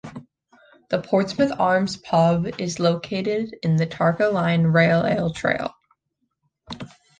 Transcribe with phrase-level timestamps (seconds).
[0.89, 5.75] The "Portsmouth Arms" pub is included in the Tarka Line rail ale trail.